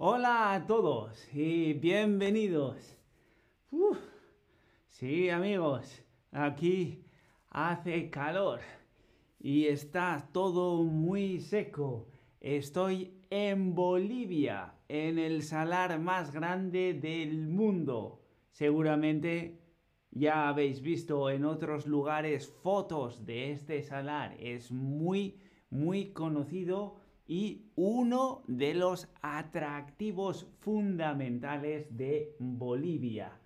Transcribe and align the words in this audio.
Hola 0.00 0.54
a 0.54 0.64
todos 0.64 1.28
y 1.34 1.72
bienvenidos. 1.72 2.96
Sí, 4.86 5.28
amigos, 5.28 6.04
aquí 6.30 7.02
hace 7.50 8.08
calor 8.08 8.60
y 9.40 9.66
está 9.66 10.28
todo 10.30 10.84
muy 10.84 11.40
seco. 11.40 12.06
Estoy 12.40 13.24
en 13.28 13.74
Bolivia, 13.74 14.72
en 14.86 15.18
el 15.18 15.42
salar 15.42 15.98
más 15.98 16.30
grande 16.30 16.94
del 16.94 17.48
mundo. 17.48 18.22
Seguramente 18.52 19.58
ya 20.12 20.48
habéis 20.48 20.80
visto 20.80 21.28
en 21.28 21.44
otros 21.44 21.88
lugares 21.88 22.48
fotos 22.62 23.26
de 23.26 23.50
este 23.50 23.82
salar. 23.82 24.36
Es 24.38 24.70
muy, 24.70 25.40
muy 25.70 26.12
conocido 26.12 27.07
y 27.28 27.66
uno 27.76 28.42
de 28.46 28.74
los 28.74 29.06
atractivos 29.20 30.48
fundamentales 30.60 31.94
de 31.94 32.34
Bolivia. 32.38 33.38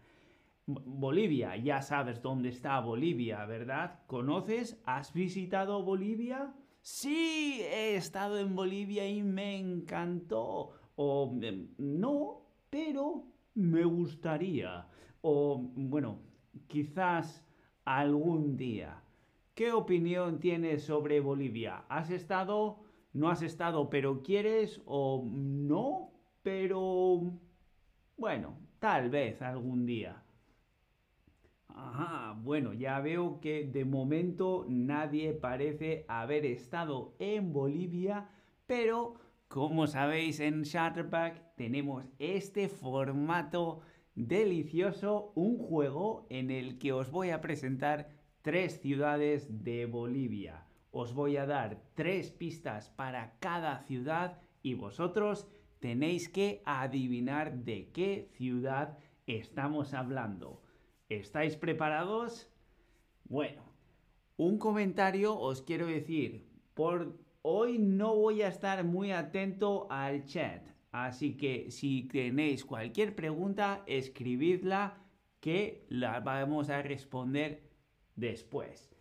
Bolivia, 0.67 1.57
ya 1.57 1.83
sabes 1.83 2.23
dónde 2.23 2.51
está 2.51 2.79
Bolivia, 2.79 3.45
¿verdad? 3.45 3.99
¿Conoces? 4.07 4.81
¿Has 4.85 5.13
visitado 5.13 5.83
Bolivia? 5.83 6.55
Sí, 6.81 7.61
he 7.63 7.97
estado 7.97 8.39
en 8.39 8.55
Bolivia 8.55 9.09
y 9.09 9.25
me 9.25 9.59
encantó. 9.59 10.71
O 10.95 11.37
em, 11.43 11.69
no, 11.79 12.47
pero 12.71 13.25
me 13.55 13.85
gustaría. 13.85 14.87
O 15.23 15.71
bueno, 15.75 16.21
quizás 16.69 17.45
algún 17.85 18.57
día. 18.57 19.03
¿Qué 19.55 19.73
opinión 19.73 20.39
tienes 20.39 20.85
sobre 20.85 21.19
Bolivia? 21.21 21.85
¿Has 21.89 22.11
estado? 22.11 22.82
No 23.13 23.29
has 23.29 23.43
estado 23.43 23.91
pero 23.91 24.23
quieres 24.23 24.81
o 24.87 25.25
no, 25.27 26.13
pero 26.43 27.39
bueno, 28.17 28.59
tal 28.79 29.11
vez 29.11 29.43
algún 29.43 29.87
día. 29.87 30.23
Ajá, 31.69 32.39
bueno, 32.43 32.75
ya 32.75 33.01
veo 33.01 33.41
que 33.41 33.65
de 33.65 33.85
momento 33.85 34.67
nadie 34.69 35.33
parece 35.33 36.05
haber 36.09 36.45
estado 36.45 37.15
en 37.19 37.53
Bolivia, 37.53 38.29
pero 38.67 39.15
como 39.49 39.87
sabéis 39.87 40.41
en 40.41 40.63
Shutterback 40.63 41.55
tenemos 41.57 42.07
este 42.19 42.69
formato 42.69 43.81
delicioso, 44.15 45.33
un 45.35 45.59
juego 45.59 46.27
en 46.31 46.51
el 46.51 46.79
que 46.79 46.93
os 46.93 47.11
voy 47.11 47.31
a 47.31 47.41
presentar 47.41 48.11
tres 48.43 48.81
ciudades 48.81 49.65
de 49.65 49.87
Bolivia. 49.87 50.67
Os 50.93 51.15
voy 51.15 51.39
a 51.39 51.47
dar 51.47 51.83
tres 51.95 52.31
pistas 52.31 52.91
para 52.91 53.39
cada 53.41 53.79
ciudad 53.81 54.39
y 54.63 54.75
vosotros 54.75 55.49
tenéis 55.81 56.29
que 56.29 56.63
adivinar 56.67 57.65
de 57.65 57.91
qué 57.93 58.29
ciudad 58.35 58.99
estamos 59.27 59.95
hablando. 59.95 60.63
¿Estáis 61.09 61.57
preparados? 61.57 62.51
Bueno, 63.25 63.63
un 64.37 64.59
comentario 64.59 65.39
os 65.39 65.63
quiero 65.63 65.87
decir. 65.87 66.47
Por 66.75 67.19
hoy 67.41 67.79
no 67.79 68.15
voy 68.15 68.43
a 68.43 68.49
estar 68.49 68.85
muy 68.85 69.13
atento 69.13 69.87
al 69.91 70.27
chat. 70.27 70.63
Así 70.91 71.39
que 71.39 71.71
si 71.71 72.03
tenéis 72.03 72.67
cualquier 72.67 73.15
pregunta, 73.15 73.83
escribidla 73.87 75.03
que 75.41 75.87
la 75.89 76.21
vamos 76.21 76.69
a 76.69 76.83
responder 76.83 77.63
después. 78.15 78.92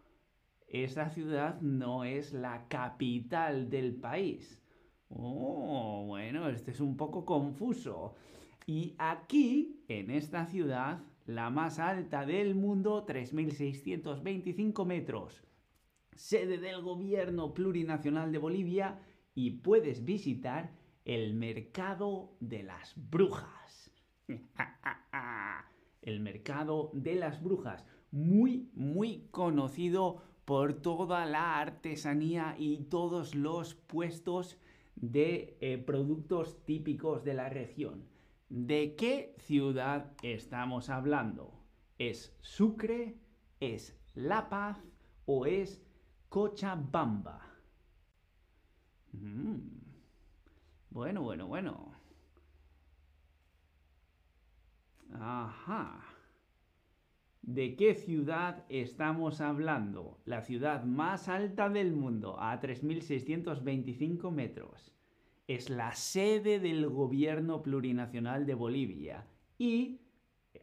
esa 0.68 1.10
ciudad 1.10 1.60
no 1.62 2.06
es 2.06 2.34
la 2.34 2.68
capital 2.70 3.70
del 3.70 3.94
país. 3.96 4.62
Oh, 5.10 6.06
bueno, 6.08 6.48
este 6.48 6.72
es 6.72 6.80
un 6.80 6.96
poco 6.96 7.26
confuso. 7.26 8.16
Y 8.66 8.96
aquí, 8.98 9.84
en 9.90 10.10
esta 10.12 10.46
ciudad, 10.46 11.04
la 11.26 11.50
más 11.50 11.78
alta 11.80 12.26
del 12.26 12.56
mundo, 12.56 13.06
3.625 13.06 14.86
metros, 14.86 15.44
sede 16.16 16.58
del 16.58 16.82
gobierno 16.82 17.54
plurinacional 17.54 18.32
de 18.32 18.38
Bolivia, 18.38 19.00
y 19.34 19.52
puedes 19.52 20.04
visitar 20.04 20.72
el 21.06 21.34
mercado 21.34 22.36
de 22.40 22.64
las 22.64 22.94
brujas. 22.96 23.92
el 26.02 26.20
mercado 26.20 26.92
de 26.94 27.16
las 27.16 27.42
brujas, 27.42 27.86
muy, 28.12 28.70
muy 28.74 29.28
conocido 29.32 30.22
por 30.46 30.74
toda 30.82 31.26
la 31.26 31.60
artesanía 31.60 32.56
y 32.58 32.84
todos 32.86 33.36
los 33.36 33.76
puestos 33.76 34.58
de 34.96 35.58
eh, 35.62 35.78
productos 35.78 36.64
típicos 36.66 37.24
de 37.24 37.34
la 37.34 37.50
región. 37.50 38.04
¿De 38.50 38.96
qué 38.96 39.36
ciudad 39.38 40.12
estamos 40.24 40.90
hablando? 40.90 41.54
¿Es 41.98 42.36
Sucre? 42.42 43.16
¿Es 43.60 43.98
La 44.14 44.50
Paz? 44.50 44.78
¿O 45.26 45.46
es 45.46 45.82
Cochabamba. 46.32 47.42
Mm. 49.12 49.58
Bueno, 50.90 51.24
bueno, 51.24 51.48
bueno. 51.48 51.94
Ajá. 55.14 56.06
¿De 57.42 57.76
qué 57.76 57.96
ciudad 57.96 58.64
estamos 58.70 59.42
hablando? 59.42 60.22
La 60.24 60.42
ciudad 60.42 60.86
más 60.86 61.28
alta 61.28 61.68
del 61.68 61.92
mundo, 61.92 62.40
a 62.40 62.62
3.625 62.62 64.32
metros. 64.32 64.96
Es 65.50 65.70
la 65.70 65.94
sede 65.96 66.62
del 66.62 66.88
gobierno 66.88 67.62
plurinacional 67.62 68.46
de 68.46 68.54
Bolivia. 68.54 69.28
Y 69.58 70.00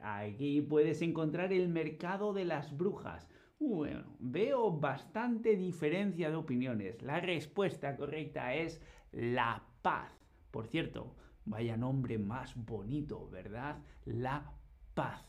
aquí 0.01 0.63
puedes 0.63 1.03
encontrar 1.03 1.53
el 1.53 1.69
mercado 1.69 2.33
de 2.33 2.47
las 2.47 2.75
brujas, 2.75 3.29
bueno, 3.59 4.17
veo 4.19 4.71
bastante 4.71 5.57
diferencia 5.57 6.31
de 6.31 6.37
opiniones. 6.37 7.03
La 7.03 7.21
respuesta 7.21 7.97
correcta 7.97 8.55
es 8.55 8.81
La 9.13 9.63
Paz. 9.83 10.13
Por 10.51 10.67
cierto, 10.67 11.15
vaya 11.45 11.77
nombre 11.77 12.19
más 12.19 12.55
bonito, 12.57 13.29
¿verdad? 13.29 13.79
La 14.05 14.53
Paz. 14.95 15.25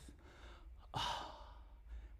Ah. 0.93 1.29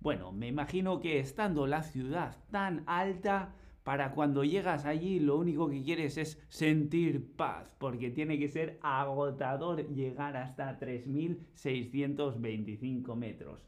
Bueno, 0.01 0.31
me 0.31 0.47
imagino 0.47 1.01
que 1.01 1.19
estando 1.19 1.67
la 1.67 1.83
ciudad 1.83 2.37
tan 2.51 2.83
alta, 2.87 3.53
para 3.83 4.11
cuando 4.11 4.43
llegas 4.43 4.85
allí 4.85 5.19
lo 5.19 5.37
único 5.37 5.69
que 5.69 5.83
quieres 5.83 6.17
es 6.17 6.41
sentir 6.47 7.35
paz, 7.35 7.75
porque 7.79 8.09
tiene 8.11 8.37
que 8.37 8.47
ser 8.47 8.77
agotador 8.81 9.87
llegar 9.89 10.37
hasta 10.37 10.79
3.625 10.79 13.15
metros. 13.15 13.59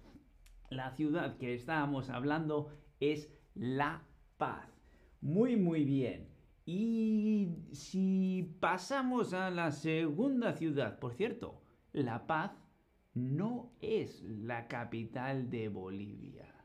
La 0.72 0.90
ciudad 0.92 1.36
que 1.36 1.54
estábamos 1.54 2.10
hablando 2.10 2.70
es 3.02 3.30
La 3.56 4.04
Paz. 4.38 4.70
Muy, 5.20 5.58
muy 5.58 5.84
bien. 5.84 6.30
Y 6.66 7.50
si 7.74 8.56
pasamos 8.62 9.34
a 9.34 9.50
la 9.50 9.72
segunda 9.72 10.54
ciudad, 10.54 10.98
por 10.98 11.14
cierto, 11.14 11.62
La 11.92 12.26
Paz 12.26 12.54
no 13.14 13.74
es 13.82 14.24
la 14.24 14.70
capital 14.70 15.50
de 15.50 15.68
Bolivia. 15.68 16.56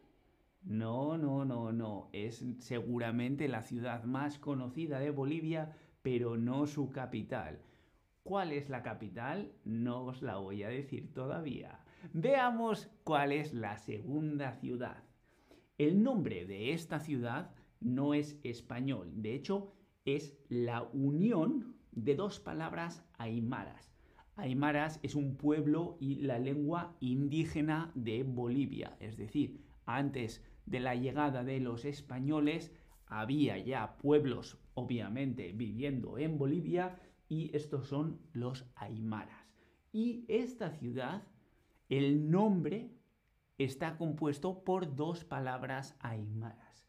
No, 0.63 1.19
no, 1.19 1.45
no, 1.45 1.73
no. 1.73 2.09
Es 2.13 2.45
seguramente 2.61 3.49
la 3.49 3.63
ciudad 3.63 4.05
más 4.05 4.39
conocida 4.39 5.01
de 5.01 5.11
Bolivia, 5.11 5.77
pero 6.03 6.37
no 6.37 6.69
su 6.69 6.93
capital. 6.93 7.61
¿Cuál 8.23 8.53
es 8.53 8.69
la 8.69 8.85
capital? 8.85 9.51
No 9.65 10.05
os 10.05 10.23
la 10.23 10.37
voy 10.37 10.63
a 10.63 10.69
decir 10.69 11.13
todavía. 11.13 11.81
Veamos 12.13 12.91
cuál 13.05 13.33
es 13.33 13.53
la 13.53 13.77
segunda 13.79 14.53
ciudad. 14.53 15.05
El 15.79 16.03
nombre 16.03 16.47
de 16.47 16.73
esta 16.73 17.01
ciudad 17.01 17.55
no 17.81 18.15
es 18.15 18.39
español, 18.43 19.11
de 19.15 19.35
hecho 19.35 19.73
es 20.05 20.39
la 20.49 20.83
unión 20.83 21.77
de 21.93 22.15
dos 22.15 22.41
palabras 22.41 23.05
aymaras. 23.19 23.93
Aymaras 24.37 25.01
es 25.03 25.15
un 25.15 25.37
pueblo 25.37 25.97
y 25.99 26.17
la 26.17 26.39
lengua 26.39 26.97
indígena 27.01 27.91
de 27.95 28.23
Bolivia. 28.23 28.97
Es 29.01 29.17
decir, 29.17 29.63
antes 29.87 30.45
de 30.67 30.81
la 30.81 30.95
llegada 30.95 31.43
de 31.43 31.59
los 31.61 31.85
españoles 31.85 32.73
había 33.07 33.57
ya 33.59 33.97
pueblos, 33.97 34.59
obviamente, 34.75 35.53
viviendo 35.53 36.19
en 36.19 36.39
Bolivia 36.39 36.99
y 37.29 37.55
estos 37.57 37.89
son 37.89 38.21
los 38.33 38.67
aymaras. 38.75 39.47
Y 39.93 40.25
esta 40.29 40.71
ciudad, 40.71 41.23
el 41.89 42.31
nombre 42.31 42.91
está 43.59 43.97
compuesto 43.97 44.65
por 44.65 44.95
dos 44.95 45.25
palabras 45.25 45.97
aymaras. 46.01 46.87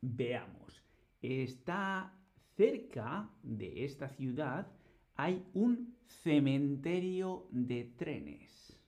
Veamos, 0.00 0.82
está 1.20 2.14
cerca 2.56 3.30
de 3.42 3.84
esta 3.84 4.08
ciudad 4.08 4.72
hay 5.16 5.44
un 5.52 5.96
cementerio 6.06 7.46
de 7.50 7.84
trenes. 7.84 8.78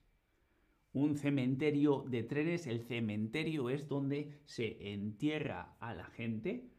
Un 0.94 1.16
cementerio 1.16 2.04
de 2.08 2.22
trenes, 2.22 2.66
el 2.66 2.80
cementerio 2.80 3.68
es 3.68 3.86
donde 3.86 4.40
se 4.44 4.92
entierra 4.92 5.76
a 5.78 5.94
la 5.94 6.06
gente 6.06 6.70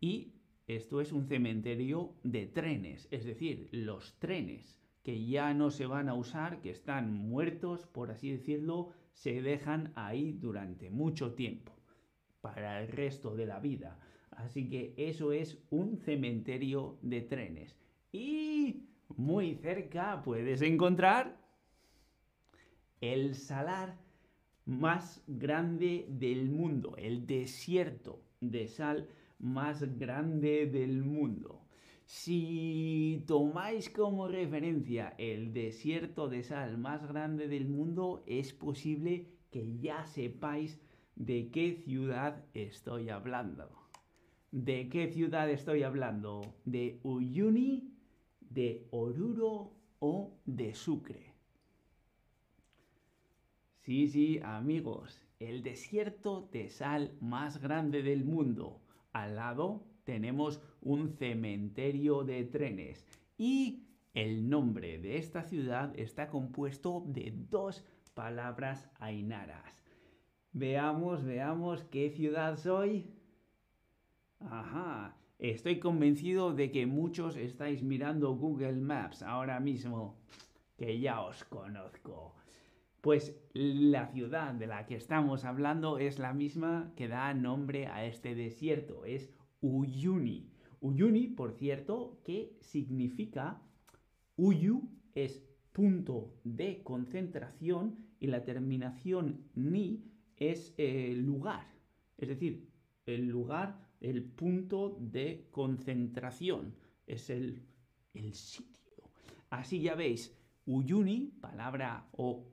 y 0.00 0.34
esto 0.66 1.00
es 1.00 1.12
un 1.12 1.26
cementerio 1.26 2.14
de 2.22 2.46
trenes, 2.46 3.08
es 3.10 3.24
decir, 3.24 3.68
los 3.72 4.16
trenes 4.18 4.80
que 5.04 5.26
ya 5.26 5.52
no 5.52 5.70
se 5.70 5.86
van 5.86 6.08
a 6.08 6.14
usar, 6.14 6.60
que 6.62 6.70
están 6.70 7.12
muertos, 7.12 7.86
por 7.86 8.10
así 8.10 8.30
decirlo, 8.30 8.88
se 9.12 9.42
dejan 9.42 9.92
ahí 9.94 10.32
durante 10.32 10.90
mucho 10.90 11.34
tiempo, 11.34 11.72
para 12.40 12.82
el 12.82 12.88
resto 12.88 13.36
de 13.36 13.46
la 13.46 13.60
vida. 13.60 14.00
Así 14.30 14.68
que 14.68 14.94
eso 14.96 15.32
es 15.32 15.58
un 15.70 15.98
cementerio 15.98 16.98
de 17.02 17.20
trenes. 17.20 17.76
Y 18.10 18.88
muy 19.16 19.54
cerca 19.56 20.22
puedes 20.22 20.62
encontrar 20.62 21.36
el 23.00 23.34
salar 23.34 23.98
más 24.64 25.22
grande 25.26 26.06
del 26.08 26.48
mundo, 26.48 26.94
el 26.96 27.26
desierto 27.26 28.22
de 28.40 28.66
sal 28.68 29.08
más 29.38 29.98
grande 29.98 30.66
del 30.66 31.02
mundo. 31.02 31.63
Si 32.04 33.24
tomáis 33.26 33.90
como 33.90 34.28
referencia 34.28 35.14
el 35.18 35.52
desierto 35.52 36.28
de 36.28 36.42
sal 36.42 36.78
más 36.78 37.06
grande 37.06 37.48
del 37.48 37.66
mundo, 37.66 38.22
es 38.26 38.52
posible 38.52 39.28
que 39.50 39.78
ya 39.78 40.06
sepáis 40.06 40.80
de 41.16 41.50
qué 41.50 41.82
ciudad 41.84 42.44
estoy 42.54 43.08
hablando. 43.08 43.70
¿De 44.52 44.88
qué 44.88 45.08
ciudad 45.08 45.50
estoy 45.50 45.82
hablando? 45.82 46.42
¿De 46.64 47.00
Uyuni 47.02 47.94
de 48.54 48.86
Oruro 48.92 49.72
o 49.98 50.38
de 50.46 50.74
Sucre. 50.74 51.34
Sí, 53.80 54.06
sí, 54.08 54.40
amigos, 54.42 55.20
el 55.40 55.62
desierto 55.62 56.48
de 56.52 56.68
sal 56.68 57.16
más 57.20 57.60
grande 57.60 58.02
del 58.02 58.24
mundo. 58.24 58.80
Al 59.12 59.36
lado 59.36 59.84
tenemos 60.04 60.60
un 60.80 61.08
cementerio 61.08 62.24
de 62.24 62.44
trenes 62.44 63.06
y 63.36 63.84
el 64.14 64.48
nombre 64.48 64.98
de 64.98 65.18
esta 65.18 65.42
ciudad 65.42 65.92
está 65.98 66.28
compuesto 66.28 67.02
de 67.06 67.32
dos 67.50 67.84
palabras 68.14 68.88
ainaras. 69.00 69.82
Veamos, 70.52 71.24
veamos 71.24 71.82
qué 71.84 72.10
ciudad 72.10 72.56
soy. 72.56 73.10
Ajá, 74.38 75.16
Estoy 75.38 75.80
convencido 75.80 76.54
de 76.54 76.70
que 76.70 76.86
muchos 76.86 77.36
estáis 77.36 77.82
mirando 77.82 78.34
Google 78.34 78.80
Maps 78.80 79.22
ahora 79.22 79.58
mismo, 79.60 80.16
que 80.78 81.00
ya 81.00 81.20
os 81.22 81.44
conozco. 81.44 82.34
Pues 83.00 83.36
la 83.52 84.06
ciudad 84.06 84.54
de 84.54 84.66
la 84.66 84.86
que 84.86 84.94
estamos 84.94 85.44
hablando 85.44 85.98
es 85.98 86.18
la 86.18 86.32
misma 86.32 86.92
que 86.96 87.08
da 87.08 87.34
nombre 87.34 87.88
a 87.88 88.06
este 88.06 88.34
desierto, 88.34 89.04
es 89.04 89.30
Uyuni. 89.64 90.50
Uyuni, 90.80 91.28
por 91.28 91.54
cierto, 91.54 92.20
que 92.22 92.58
significa 92.60 93.62
Uyu 94.36 94.90
es 95.14 95.42
punto 95.72 96.34
de 96.44 96.82
concentración 96.82 97.96
y 98.20 98.26
la 98.26 98.44
terminación 98.44 99.48
ni 99.54 100.04
es 100.36 100.74
el 100.76 101.22
lugar, 101.22 101.66
es 102.18 102.28
decir, 102.28 102.68
el 103.06 103.28
lugar 103.28 103.80
el 104.00 104.22
punto 104.22 104.98
de 105.00 105.48
concentración, 105.50 106.74
es 107.06 107.30
el, 107.30 107.62
el 108.12 108.34
sitio. 108.34 109.10
Así 109.48 109.80
ya 109.80 109.94
veis, 109.94 110.38
Uyuni, 110.66 111.32
palabra 111.40 112.06
o 112.12 112.44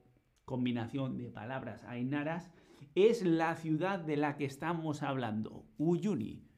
combinación 0.45 1.17
de 1.17 1.29
palabras 1.29 1.83
ainaras, 1.83 2.49
es 2.95 3.25
la 3.25 3.57
ciudad 3.57 3.99
de 3.99 4.15
la 4.15 4.37
que 4.37 4.45
estamos 4.45 5.03
hablando. 5.03 5.65
Uyuni, 5.77 6.50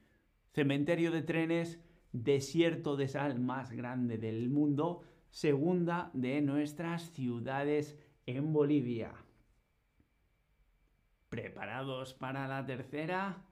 cementerio 0.54 1.12
de 1.12 1.24
trenes, 1.24 1.80
desierto 2.12 2.96
de 2.96 3.08
sal 3.08 3.40
más 3.40 3.72
grande 3.72 4.18
del 4.18 4.50
mundo, 4.50 5.02
segunda 5.32 6.12
de 6.14 6.42
nuestras 6.42 7.12
ciudades 7.12 7.98
en 8.28 8.54
Bolivia. 8.54 9.14
¿Preparados 11.30 12.14
para 12.14 12.48
la 12.48 12.66
tercera? 12.66 13.44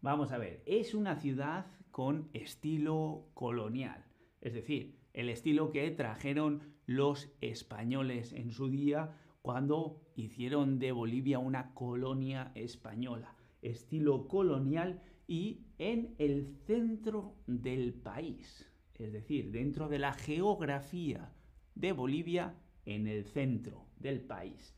Vamos 0.00 0.32
a 0.32 0.38
ver, 0.38 0.62
es 0.64 0.94
una 0.94 1.16
ciudad 1.16 1.66
con 1.90 2.30
estilo 2.32 3.28
colonial, 3.34 4.06
es 4.40 4.54
decir, 4.54 4.98
el 5.12 5.28
estilo 5.28 5.70
que 5.70 5.90
trajeron 5.90 6.62
los 6.86 7.30
españoles 7.42 8.32
en 8.32 8.50
su 8.50 8.70
día 8.70 9.18
cuando 9.42 10.00
hicieron 10.16 10.78
de 10.78 10.92
Bolivia 10.92 11.38
una 11.38 11.74
colonia 11.74 12.52
española, 12.54 13.36
estilo 13.60 14.26
colonial 14.26 15.02
y 15.26 15.66
en 15.78 16.14
el 16.18 16.46
centro 16.66 17.36
del 17.46 17.94
país, 17.94 18.70
es 18.94 19.12
decir, 19.12 19.50
dentro 19.50 19.88
de 19.88 19.98
la 19.98 20.12
geografía 20.12 21.32
de 21.74 21.92
Bolivia 21.92 22.54
en 22.84 23.06
el 23.06 23.24
centro 23.24 23.86
del 23.98 24.20
país. 24.20 24.74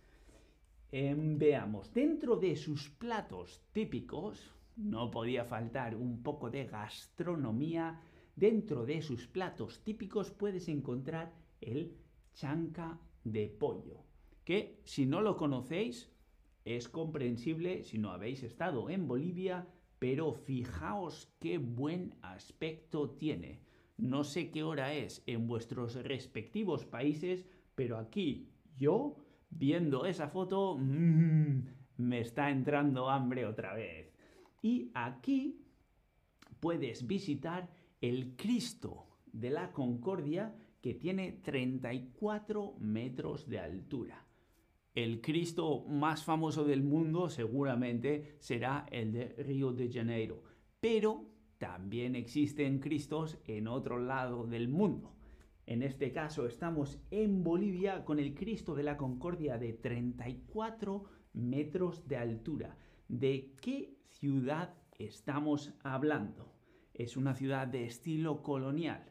Em, 0.92 1.38
veamos, 1.38 1.92
dentro 1.92 2.36
de 2.36 2.54
sus 2.56 2.88
platos 2.90 3.62
típicos, 3.72 4.54
no 4.76 5.10
podía 5.10 5.44
faltar 5.44 5.96
un 5.96 6.22
poco 6.22 6.50
de 6.50 6.66
gastronomía. 6.66 8.00
Dentro 8.36 8.84
de 8.84 9.00
sus 9.02 9.26
platos 9.26 9.82
típicos 9.84 10.30
puedes 10.30 10.68
encontrar 10.68 11.32
el 11.60 11.96
chanca 12.32 13.00
de 13.22 13.48
pollo, 13.48 14.02
que 14.44 14.80
si 14.84 15.06
no 15.06 15.20
lo 15.20 15.36
conocéis 15.36 16.10
es 16.64 16.88
comprensible 16.88 17.84
si 17.84 17.98
no 17.98 18.10
habéis 18.10 18.42
estado 18.42 18.88
en 18.88 19.06
Bolivia, 19.06 19.66
pero 20.04 20.34
fijaos 20.34 21.32
qué 21.40 21.56
buen 21.56 22.14
aspecto 22.20 23.08
tiene. 23.12 23.62
No 23.96 24.22
sé 24.22 24.50
qué 24.50 24.62
hora 24.62 24.92
es 24.92 25.22
en 25.24 25.46
vuestros 25.46 25.94
respectivos 25.94 26.84
países, 26.84 27.46
pero 27.74 27.96
aquí 27.96 28.50
yo, 28.76 29.16
viendo 29.48 30.04
esa 30.04 30.28
foto, 30.28 30.76
mmm, 30.78 31.60
me 31.96 32.20
está 32.20 32.50
entrando 32.50 33.08
hambre 33.08 33.46
otra 33.46 33.72
vez. 33.72 34.12
Y 34.60 34.90
aquí 34.92 35.64
puedes 36.60 37.06
visitar 37.06 37.70
el 38.02 38.36
Cristo 38.36 39.06
de 39.32 39.48
la 39.48 39.72
Concordia 39.72 40.54
que 40.82 40.92
tiene 40.92 41.32
34 41.32 42.74
metros 42.78 43.48
de 43.48 43.58
altura. 43.58 44.23
El 44.94 45.20
Cristo 45.20 45.84
más 45.88 46.24
famoso 46.24 46.64
del 46.64 46.82
mundo 46.82 47.28
seguramente 47.28 48.36
será 48.38 48.86
el 48.90 49.12
de 49.12 49.28
Río 49.38 49.72
de 49.72 49.90
Janeiro. 49.92 50.42
Pero 50.80 51.26
también 51.58 52.14
existen 52.14 52.78
Cristos 52.78 53.38
en 53.46 53.66
otro 53.66 53.98
lado 53.98 54.46
del 54.46 54.68
mundo. 54.68 55.16
En 55.66 55.82
este 55.82 56.12
caso 56.12 56.46
estamos 56.46 57.00
en 57.10 57.42
Bolivia 57.42 58.04
con 58.04 58.20
el 58.20 58.34
Cristo 58.34 58.74
de 58.74 58.84
la 58.84 58.96
Concordia 58.96 59.58
de 59.58 59.72
34 59.72 61.04
metros 61.32 62.06
de 62.06 62.16
altura. 62.16 62.76
¿De 63.08 63.54
qué 63.60 63.96
ciudad 64.08 64.74
estamos 64.98 65.74
hablando? 65.82 66.52
Es 66.92 67.16
una 67.16 67.34
ciudad 67.34 67.66
de 67.66 67.86
estilo 67.86 68.42
colonial. 68.42 69.10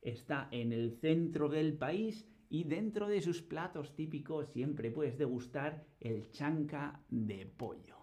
Está 0.00 0.48
en 0.50 0.72
el 0.72 0.92
centro 0.92 1.48
del 1.48 1.76
país 1.76 2.26
y 2.48 2.64
dentro 2.64 3.08
de 3.08 3.20
sus 3.20 3.42
platos 3.42 3.94
típicos 3.94 4.48
siempre 4.48 4.90
puedes 4.90 5.18
degustar 5.18 5.86
el 6.00 6.30
chanca 6.30 7.02
de 7.08 7.46
pollo. 7.46 7.96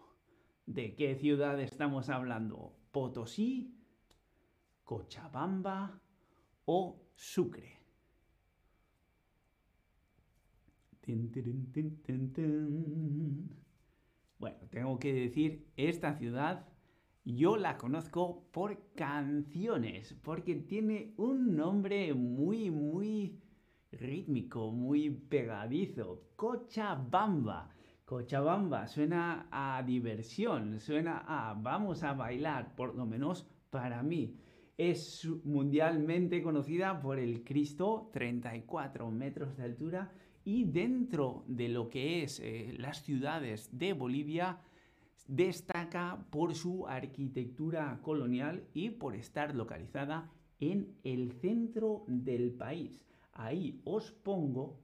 ¿De 0.65 0.95
qué 0.95 1.15
ciudad 1.15 1.59
estamos 1.59 2.09
hablando? 2.09 2.75
¿Potosí? 2.91 3.75
¿Cochabamba? 4.83 6.01
¿O 6.65 7.01
Sucre? 7.15 7.79
Bueno, 14.39 14.57
tengo 14.69 14.99
que 14.99 15.13
decir, 15.13 15.67
esta 15.75 16.15
ciudad 16.15 16.65
yo 17.25 17.55
la 17.55 17.77
conozco 17.77 18.45
por 18.51 18.93
canciones, 18.95 20.13
porque 20.23 20.55
tiene 20.55 21.13
un 21.17 21.55
nombre 21.55 22.13
muy, 22.13 22.69
muy 22.69 23.12
rítmico, 24.03 24.71
muy 24.71 25.09
pegadizo. 25.09 26.21
Cochabamba. 26.35 27.69
Cochabamba 28.05 28.87
suena 28.87 29.47
a 29.49 29.81
diversión, 29.81 30.79
suena 30.79 31.23
a 31.25 31.53
vamos 31.53 32.03
a 32.03 32.13
bailar, 32.13 32.75
por 32.75 32.95
lo 32.95 33.05
menos 33.05 33.47
para 33.69 34.03
mí. 34.03 34.35
Es 34.77 35.27
mundialmente 35.45 36.43
conocida 36.43 36.99
por 36.99 37.17
el 37.17 37.43
Cristo, 37.43 38.09
34 38.11 39.09
metros 39.09 39.55
de 39.55 39.63
altura, 39.63 40.11
y 40.43 40.65
dentro 40.65 41.45
de 41.47 41.69
lo 41.69 41.89
que 41.89 42.23
es 42.23 42.39
eh, 42.41 42.75
las 42.77 43.03
ciudades 43.03 43.69
de 43.71 43.93
Bolivia, 43.93 44.59
destaca 45.27 46.25
por 46.29 46.53
su 46.53 46.85
arquitectura 46.85 47.99
colonial 48.01 48.65
y 48.73 48.89
por 48.89 49.15
estar 49.15 49.55
localizada 49.55 50.29
en 50.59 50.97
el 51.03 51.31
centro 51.31 52.03
del 52.07 52.51
país. 52.51 53.01
Ahí 53.33 53.81
os 53.83 54.11
pongo 54.11 54.79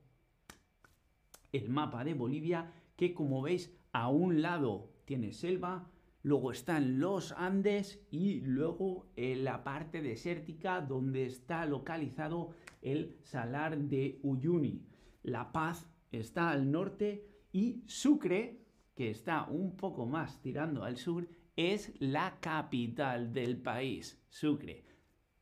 el 1.51 1.69
mapa 1.69 2.03
de 2.03 2.13
Bolivia 2.13 2.71
que 2.95 3.13
como 3.13 3.41
veis 3.41 3.73
a 3.91 4.09
un 4.09 4.41
lado 4.41 4.91
tiene 5.05 5.31
selva, 5.31 5.89
luego 6.21 6.51
están 6.51 6.99
los 6.99 7.31
Andes 7.31 8.05
y 8.11 8.41
luego 8.41 9.07
en 9.15 9.43
la 9.43 9.63
parte 9.63 10.01
desértica 10.01 10.81
donde 10.81 11.25
está 11.25 11.65
localizado 11.65 12.51
el 12.81 13.17
salar 13.23 13.77
de 13.77 14.19
Uyuni. 14.23 14.85
La 15.23 15.51
Paz 15.51 15.87
está 16.11 16.49
al 16.49 16.71
norte 16.71 17.25
y 17.51 17.83
Sucre, 17.87 18.61
que 18.95 19.09
está 19.09 19.45
un 19.45 19.75
poco 19.75 20.05
más 20.05 20.41
tirando 20.41 20.83
al 20.83 20.97
sur, 20.97 21.27
es 21.55 21.93
la 21.99 22.39
capital 22.39 23.33
del 23.33 23.57
país, 23.57 24.21
Sucre. 24.29 24.85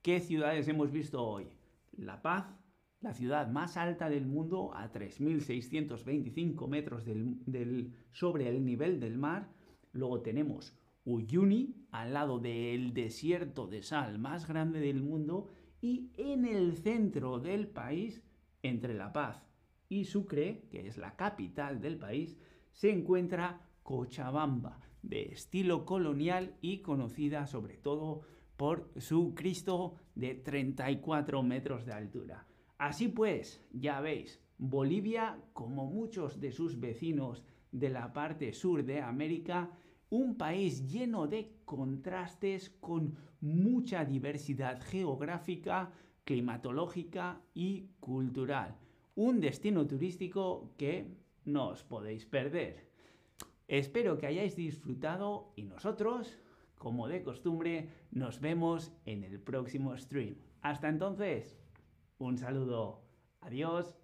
¿Qué 0.01 0.19
ciudades 0.19 0.67
hemos 0.67 0.91
visto 0.91 1.23
hoy? 1.23 1.47
La 1.97 2.21
Paz, 2.21 2.45
la 3.01 3.13
ciudad 3.13 3.48
más 3.48 3.77
alta 3.77 4.10
del 4.10 4.25
mundo 4.25 4.74
a 4.74 4.92
3.625 4.92 6.68
metros 6.68 7.04
sobre 8.12 8.50
el 8.50 8.66
nivel 8.66 9.00
del 9.00 9.18
mar. 9.18 9.50
Luego 9.94 10.22
tenemos 10.22 10.75
Uyuni, 11.06 11.75
al 11.92 12.13
lado 12.13 12.39
del 12.39 12.94
desierto 12.94 13.68
de 13.68 13.84
sal 13.84 14.20
más 14.20 14.48
grande 14.48 14.80
del 14.80 15.01
mundo. 15.01 15.48
Y 15.80 16.12
en 16.18 16.46
el 16.46 16.75
centro 16.77 17.39
del 17.39 17.68
país, 17.68 18.24
entre 18.63 18.96
La 18.96 19.13
Paz 19.13 19.46
y 19.89 20.06
Sucre, 20.06 20.63
que 20.72 20.88
es 20.88 20.98
la 20.98 21.16
capital 21.16 21.80
del 21.80 21.98
país, 21.98 22.38
se 22.74 22.92
encuentra 22.92 23.62
Cochabamba, 23.84 24.80
de 25.04 25.32
estilo 25.32 25.86
colonial 25.86 26.58
y 26.62 26.80
conocida 26.80 27.46
sobre 27.46 27.77
todo 27.77 28.22
por 28.58 28.92
su 28.98 29.36
Cristo 29.36 29.96
de 30.16 30.34
34 30.34 31.44
metros 31.44 31.86
de 31.86 31.94
altura. 31.94 32.48
Así 32.77 33.07
pues, 33.07 33.65
ya 33.72 34.01
veis, 34.01 34.39
Bolivia, 34.57 35.39
como 35.53 35.86
muchos 35.86 36.39
de 36.39 36.51
sus 36.51 36.79
vecinos 36.79 37.43
de 37.72 37.89
la 37.89 38.13
parte 38.13 38.53
sur 38.53 38.84
de 38.84 39.01
América, 39.01 39.72
un 40.10 40.38
país 40.38 40.89
lleno 40.89 41.27
de 41.27 41.51
contrastes 41.65 42.69
con 42.79 43.15
mucha 43.41 44.05
diversidad 44.05 44.81
geográfica, 44.81 45.91
climatológica 46.24 47.41
y 47.53 47.88
cultural. 48.00 48.75
Un 49.15 49.39
destino 49.39 49.86
turístico 49.86 50.72
que 50.77 51.07
no 51.46 51.69
os 51.69 51.84
podéis 51.84 52.25
perder. 52.25 52.88
Espero 53.67 54.17
que 54.17 54.27
hayáis 54.27 54.55
disfrutado 54.55 55.51
y 55.55 55.63
nosotros, 55.63 56.39
como 56.77 57.07
de 57.07 57.24
costumbre, 57.24 57.89
nos 58.12 58.39
vemos 58.39 58.93
en 59.05 59.24
el 59.24 59.39
próximo 59.39 59.98
stream. 59.98 60.36
Hasta 60.62 60.89
entonces. 60.89 61.56
Un 62.19 62.38
saludo. 62.38 63.00
Adiós. 63.41 63.97